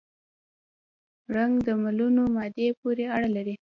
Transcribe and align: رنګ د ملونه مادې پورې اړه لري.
رنګ 1.35 1.53
د 1.67 1.69
ملونه 1.83 2.21
مادې 2.35 2.67
پورې 2.79 3.05
اړه 3.15 3.29
لري. 3.35 3.55